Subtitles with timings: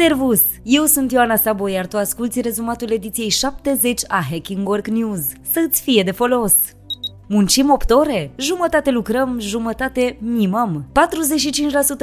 [0.00, 0.42] Servus!
[0.62, 5.20] Eu sunt Ioana Sabo, iar tu asculti rezumatul ediției 70 a Hacking Work News.
[5.50, 6.54] Să-ți fie de folos!
[7.32, 8.30] Muncim 8 ore?
[8.36, 10.84] Jumătate lucrăm, jumătate mimăm.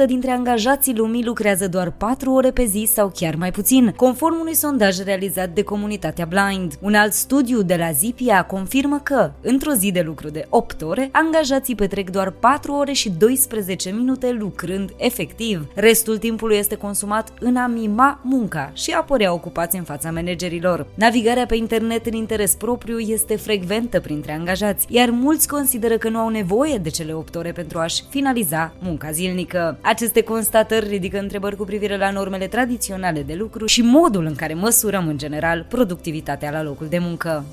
[0.02, 4.40] 45% dintre angajații lumii lucrează doar 4 ore pe zi sau chiar mai puțin, conform
[4.40, 6.74] unui sondaj realizat de comunitatea Blind.
[6.80, 11.08] Un alt studiu de la Zipia confirmă că, într-o zi de lucru de 8 ore,
[11.12, 15.66] angajații petrec doar 4 ore și 12 minute lucrând efectiv.
[15.74, 20.86] Restul timpului este consumat în a mima munca și a părea ocupați în fața managerilor.
[20.94, 26.18] Navigarea pe internet în interes propriu este frecventă printre angajați, iar mulți consideră că nu
[26.18, 29.78] au nevoie de cele 8 ore pentru a-și finaliza munca zilnică.
[29.80, 34.54] Aceste constatări ridică întrebări cu privire la normele tradiționale de lucru și modul în care
[34.54, 37.44] măsurăm în general productivitatea la locul de muncă.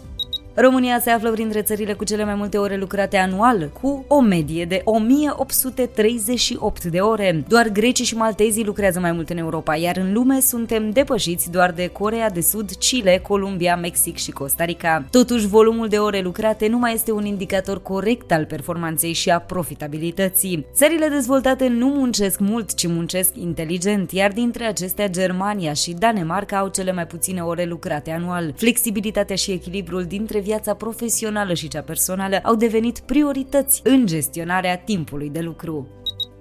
[0.58, 4.66] România se află printre țările cu cele mai multe ore lucrate anual, cu o medie
[4.66, 7.44] de 1838 de ore.
[7.48, 11.71] Doar grecii și maltezii lucrează mai mult în Europa, iar în lume suntem depășiți doar
[11.71, 15.05] de Corea de Sud, Chile, Columbia, Mexic și Costa Rica.
[15.12, 19.40] Totuși, volumul de ore lucrate nu mai este un indicator corect al performanței și a
[19.40, 20.66] profitabilității.
[20.74, 26.68] Țările dezvoltate nu muncesc mult, ci muncesc inteligent, iar dintre acestea Germania și Danemarca au
[26.68, 28.54] cele mai puține ore lucrate anual.
[28.55, 35.29] Flexibilitatea și echilibrul dintre viața profesională și cea personală au devenit priorități în gestionarea timpului
[35.29, 35.88] de lucru.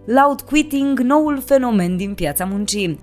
[0.06, 2.98] Loud quitting, noul fenomen din piața muncii.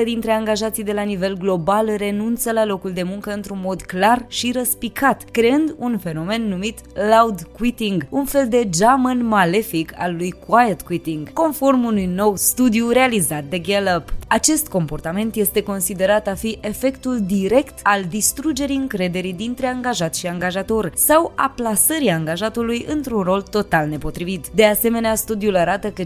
[0.00, 4.24] 18% dintre angajații de la nivel global renunță la locul de muncă într-un mod clar
[4.28, 10.34] și răspicat, creând un fenomen numit loud quitting, un fel de geamăn malefic al lui
[10.46, 14.14] quiet quitting, conform unui nou studiu realizat de Gallup.
[14.32, 20.92] Acest comportament este considerat a fi efectul direct al distrugerii încrederii dintre angajat și angajator
[20.94, 24.48] sau a plasării angajatului într-un rol total nepotrivit.
[24.48, 26.02] De asemenea, studiul arată că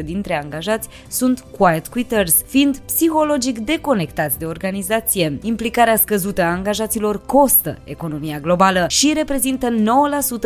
[0.00, 5.38] 59% dintre angajați sunt quiet quitters, fiind psihologic deconectați de organizație.
[5.42, 9.74] Implicarea scăzută a angajaților costă economia globală și reprezintă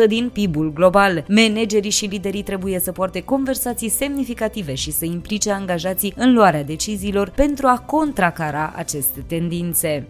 [0.03, 1.25] 9% din PIB-ul global.
[1.27, 7.29] Managerii și liderii trebuie să poarte conversații semnificative și să implice angajații în luarea deciziilor
[7.29, 10.07] pentru a contracara aceste tendințe.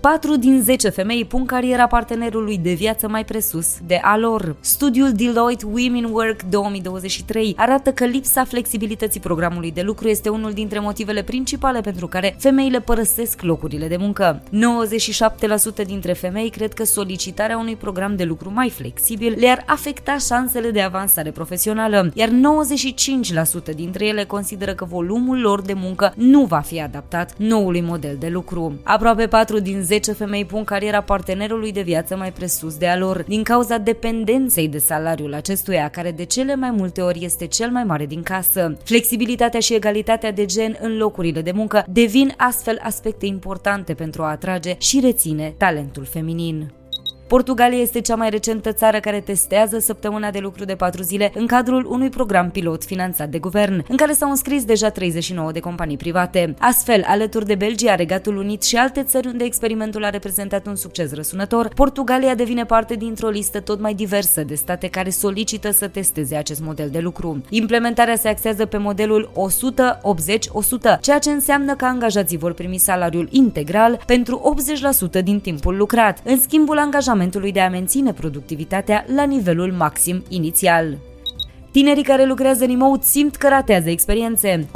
[0.00, 4.56] 4 din 10 femei pun cariera partenerului de viață mai presus de a lor.
[4.60, 10.78] Studiul Deloitte Women Work 2023 arată că lipsa flexibilității programului de lucru este unul dintre
[10.78, 14.42] motivele principale pentru care femeile părăsesc locurile de muncă.
[15.82, 20.70] 97% dintre femei cred că solicitarea unui program de lucru mai flexibil le-ar afecta șansele
[20.70, 26.60] de avansare profesională, iar 95% dintre ele consideră că volumul lor de muncă nu va
[26.60, 28.78] fi adaptat noului model de lucru.
[28.82, 33.22] Aproape 4 din 10 femei pun cariera partenerului de viață mai presus de a lor,
[33.22, 37.84] din cauza dependenței de salariul acestuia, care de cele mai multe ori este cel mai
[37.84, 38.76] mare din casă.
[38.84, 44.30] Flexibilitatea și egalitatea de gen în locurile de muncă devin astfel aspecte importante pentru a
[44.30, 46.77] atrage și reține talentul feminin.
[47.28, 51.46] Portugalia este cea mai recentă țară care testează săptămâna de lucru de 4 zile în
[51.46, 55.96] cadrul unui program pilot finanțat de guvern, în care s-au înscris deja 39 de companii
[55.96, 56.54] private.
[56.58, 61.14] Astfel, alături de Belgia, Regatul Unit și alte țări unde experimentul a reprezentat un succes
[61.14, 66.36] răsunător, Portugalia devine parte dintr-o listă tot mai diversă de state care solicită să testeze
[66.36, 67.42] acest model de lucru.
[67.48, 69.30] Implementarea se axează pe modelul
[70.96, 74.56] 100-80-100, ceea ce înseamnă că angajații vor primi salariul integral pentru
[75.18, 80.22] 80% din timpul lucrat, în schimbul angajamentului angajamentului de a menține productivitatea la nivelul maxim
[80.28, 80.98] inițial.
[81.70, 84.66] Tinerii care lucrează remote simt că ratează experiențe.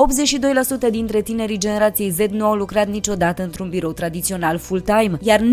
[0.87, 5.45] 82% dintre tinerii generației Z nu au lucrat niciodată într-un birou tradițional full-time, iar 92%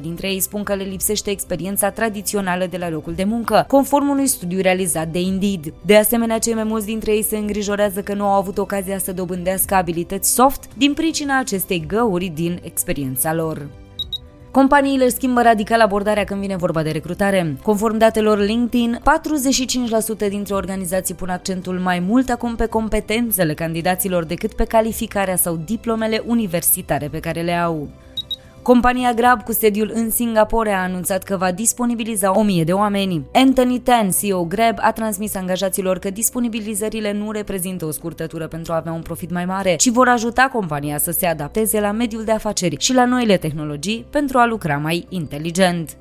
[0.00, 4.26] dintre ei spun că le lipsește experiența tradițională de la locul de muncă, conform unui
[4.26, 5.72] studiu realizat de Indeed.
[5.86, 9.12] De asemenea, cei mai mulți dintre ei se îngrijorează că nu au avut ocazia să
[9.12, 13.81] dobândească abilități soft din pricina acestei găuri din experiența lor.
[14.52, 17.56] Companiile schimbă radical abordarea când vine vorba de recrutare.
[17.62, 18.98] Conform datelor LinkedIn,
[20.24, 25.60] 45% dintre organizații pun accentul mai mult acum pe competențele candidaților decât pe calificarea sau
[25.64, 27.88] diplomele universitare pe care le au.
[28.62, 33.24] Compania Grab cu sediul în Singapore a anunțat că va disponibiliza 1000 de oameni.
[33.32, 38.76] Anthony Tan, CEO Grab, a transmis angajaților că disponibilizările nu reprezintă o scurtătură pentru a
[38.76, 42.32] avea un profit mai mare, ci vor ajuta compania să se adapteze la mediul de
[42.32, 45.96] afaceri și la noile tehnologii pentru a lucra mai inteligent.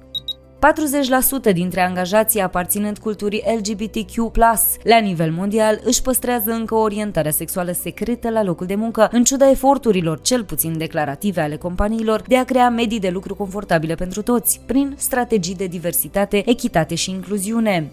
[1.50, 4.36] 40% dintre angajații aparținând culturii LGBTQ+,
[4.84, 9.50] la nivel mondial, își păstrează încă orientarea sexuală secretă la locul de muncă, în ciuda
[9.50, 14.62] eforturilor cel puțin declarative ale companiilor de a crea medii de lucru confortabile pentru toți,
[14.66, 17.92] prin strategii de diversitate, echitate și incluziune.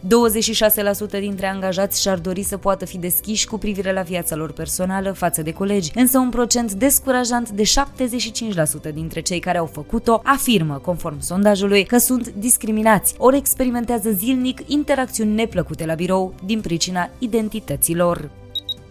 [1.17, 5.13] 26% dintre angajați și-ar dori să poată fi deschiși cu privire la viața lor personală
[5.13, 7.63] față de colegi, însă un procent descurajant de
[8.91, 12.57] 75% dintre cei care au făcut-o afirmă, conform sondajului, că sunt discriminați,
[13.19, 18.31] ori experimentează zilnic interacțiuni neplăcute la birou din pricina identităților.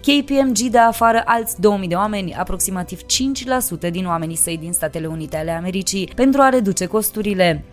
[0.01, 3.01] KPMG dă afară alți 2000 de oameni, aproximativ
[3.87, 7.63] 5% din oamenii săi din Statele Unite ale Americii, pentru a reduce costurile.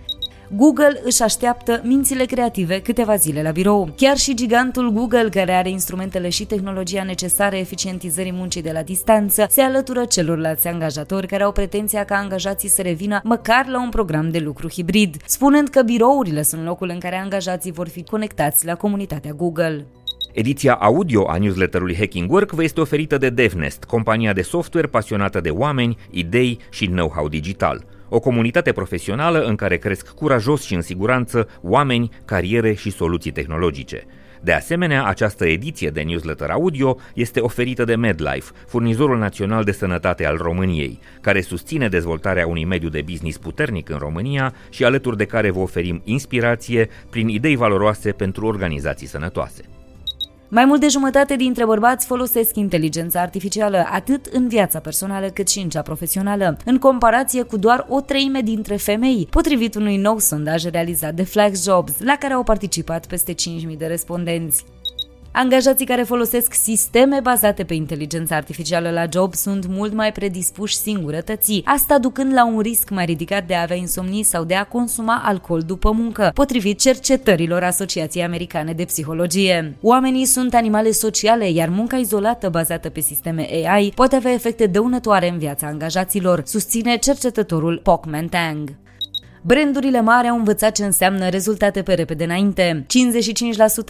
[0.51, 3.93] Google își așteaptă mințile creative câteva zile la birou.
[3.97, 9.47] Chiar și gigantul Google, care are instrumentele și tehnologia necesare eficientizării muncii de la distanță,
[9.51, 14.31] se alătură celorlalți angajatori care au pretenția ca angajații să revină măcar la un program
[14.31, 18.75] de lucru hibrid, spunând că birourile sunt locul în care angajații vor fi conectați la
[18.75, 19.87] comunitatea Google.
[20.33, 25.41] Ediția audio a newsletterului Hacking Work vă este oferită de DevNest, compania de software pasionată
[25.41, 27.85] de oameni, idei și know-how digital.
[28.17, 34.07] O comunitate profesională în care cresc curajos și în siguranță oameni, cariere și soluții tehnologice.
[34.41, 40.27] De asemenea, această ediție de newsletter audio este oferită de MedLife, furnizorul național de sănătate
[40.27, 45.25] al României, care susține dezvoltarea unui mediu de business puternic în România și alături de
[45.25, 49.63] care vă oferim inspirație prin idei valoroase pentru organizații sănătoase.
[50.55, 55.59] Mai mult de jumătate dintre bărbați folosesc inteligența artificială atât în viața personală cât și
[55.59, 60.65] în cea profesională, în comparație cu doar o treime dintre femei, potrivit unui nou sondaj
[60.65, 64.65] realizat de Flex Jobs, la care au participat peste 5.000 de respondenți.
[65.37, 71.63] Angajații care folosesc sisteme bazate pe inteligența artificială la job sunt mult mai predispuși singurătății,
[71.65, 75.23] asta ducând la un risc mai ridicat de a avea insomnii sau de a consuma
[75.25, 79.77] alcool după muncă, potrivit cercetărilor Asociației Americane de Psihologie.
[79.81, 85.29] Oamenii sunt animale sociale, iar munca izolată bazată pe sisteme AI poate avea efecte dăunătoare
[85.29, 88.84] în viața angajaților, susține cercetătorul Pokman Tang.
[89.47, 92.87] Brandurile mari au învățat ce înseamnă rezultate pe repede înainte.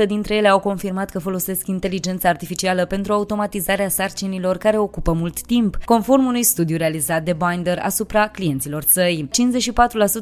[0.04, 5.40] 55% dintre ele au confirmat că folosesc inteligența artificială pentru automatizarea sarcinilor care ocupă mult
[5.40, 9.28] timp, conform unui studiu realizat de Binder asupra clienților săi.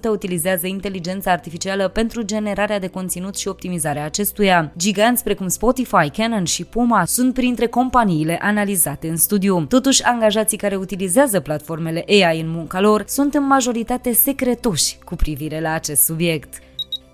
[0.06, 4.72] 54% utilizează inteligența artificială pentru generarea de conținut și optimizarea acestuia.
[4.76, 9.64] Giganți precum Spotify, Canon și Puma sunt printre companiile analizate în studiu.
[9.64, 15.60] Totuși, angajații care utilizează platformele AI în munca lor sunt în majoritate secretoși cu privire
[15.60, 16.60] la acest subiect.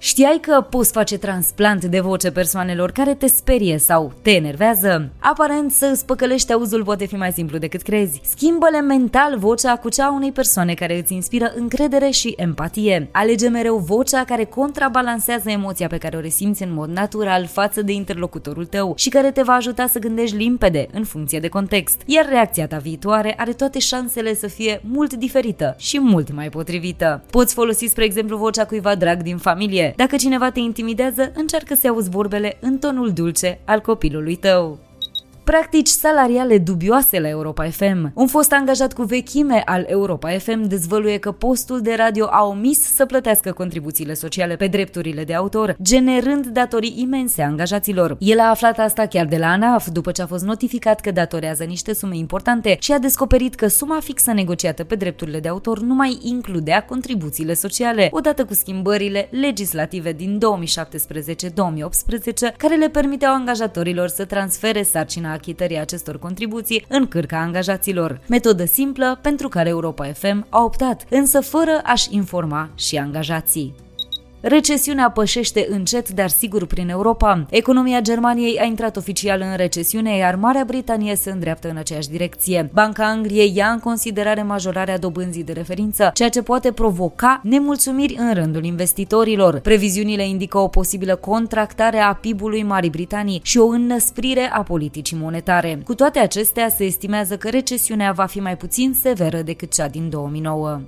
[0.00, 5.08] Știai că poți face transplant de voce persoanelor care te sperie sau te enervează?
[5.18, 8.20] Aparent să îți păcălești auzul poate fi mai simplu decât crezi.
[8.24, 13.08] Schimbă-le mental vocea cu cea a unei persoane care îți inspiră încredere și empatie.
[13.12, 17.92] Alege mereu vocea care contrabalansează emoția pe care o resimți în mod natural față de
[17.92, 22.00] interlocutorul tău și care te va ajuta să gândești limpede în funcție de context.
[22.06, 27.22] Iar reacția ta viitoare are toate șansele să fie mult diferită și mult mai potrivită.
[27.30, 31.88] Poți folosi, spre exemplu, vocea cuiva drag din familie, dacă cineva te intimidează, încearcă să
[31.88, 34.78] auzi vorbele în tonul dulce al copilului tău
[35.48, 38.10] practici salariale dubioase la Europa FM.
[38.14, 42.94] Un fost angajat cu vechime al Europa FM dezvăluie că postul de radio a omis
[42.94, 48.16] să plătească contribuțiile sociale pe drepturile de autor, generând datorii imense angajaților.
[48.18, 51.64] El a aflat asta chiar de la ANAF, după ce a fost notificat că datorează
[51.64, 55.94] niște sume importante și a descoperit că suma fixă negociată pe drepturile de autor nu
[55.94, 60.40] mai includea contribuțiile sociale, odată cu schimbările legislative din 2017-2018,
[62.56, 68.20] care le permiteau angajatorilor să transfere sarcina achitării acestor contribuții în cârca angajaților.
[68.28, 73.87] Metodă simplă pentru care Europa FM a optat, însă fără a-și informa și angajații.
[74.40, 77.46] Recesiunea pășește încet, dar sigur prin Europa.
[77.50, 82.70] Economia Germaniei a intrat oficial în recesiune, iar Marea Britanie se îndreaptă în aceeași direcție.
[82.72, 88.34] Banca Angliei ia în considerare majorarea dobânzii de referință, ceea ce poate provoca nemulțumiri în
[88.34, 89.58] rândul investitorilor.
[89.60, 95.82] Previziunile indică o posibilă contractare a PIB-ului Marii Britanii și o înnăsprire a politicii monetare.
[95.84, 100.10] Cu toate acestea, se estimează că recesiunea va fi mai puțin severă decât cea din
[100.10, 100.80] 2009.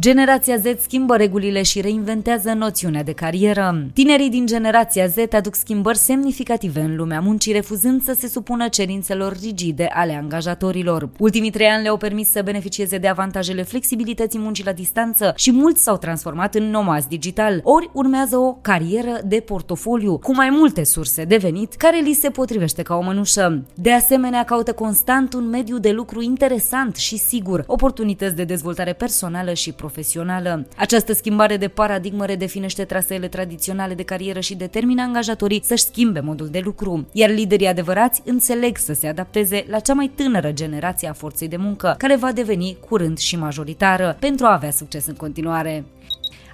[0.00, 3.86] Generația Z schimbă regulile și reinventează noțiunea de carieră.
[3.92, 9.36] Tinerii din generația Z aduc schimbări semnificative în lumea muncii, refuzând să se supună cerințelor
[9.42, 11.10] rigide ale angajatorilor.
[11.18, 15.82] Ultimii trei ani le-au permis să beneficieze de avantajele flexibilității muncii la distanță și mulți
[15.82, 21.24] s-au transformat în nomazi digital, ori urmează o carieră de portofoliu, cu mai multe surse
[21.24, 23.62] de venit, care li se potrivește ca o mănușă.
[23.74, 29.52] De asemenea, caută constant un mediu de lucru interesant și sigur, oportunități de dezvoltare personală
[29.52, 30.66] și profesională.
[30.76, 36.48] Această schimbare de paradigmă redefinește traseele tradiționale de carieră și determină angajatorii să-și schimbe modul
[36.48, 41.12] de lucru, iar liderii adevărați înțeleg să se adapteze la cea mai tânără generație a
[41.12, 45.84] forței de muncă, care va deveni curând și majoritară, pentru a avea succes în continuare.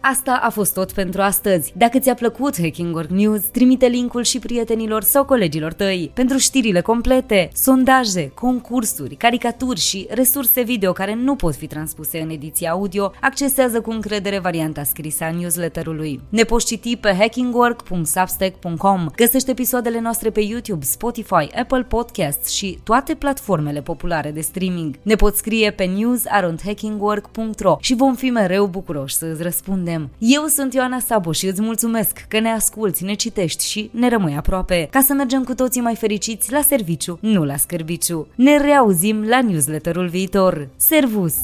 [0.00, 1.72] Asta a fost tot pentru astăzi.
[1.76, 6.10] Dacă ți-a plăcut Hacking Work News, trimite linkul și prietenilor sau colegilor tăi.
[6.14, 12.30] Pentru știrile complete, sondaje, concursuri, caricaturi și resurse video care nu pot fi transpuse în
[12.30, 16.20] ediția audio, accesează cu încredere varianta scrisă a newsletterului.
[16.28, 19.06] Ne poți citi pe hackingwork.substack.com.
[19.16, 24.94] Găsește episoadele noastre pe YouTube, Spotify, Apple Podcasts și toate platformele populare de streaming.
[25.02, 30.10] Ne poți scrie pe news.hackingwork.ro și vom fi mereu bucuroși să îți răspundem răspundem.
[30.18, 34.36] Eu sunt Ioana Sabo și îți mulțumesc că ne asculți, ne citești și ne rămâi
[34.36, 38.26] aproape, ca să mergem cu toții mai fericiți la serviciu, nu la scârbiciu.
[38.34, 40.68] Ne reauzim la newsletterul viitor.
[40.76, 41.34] Servus!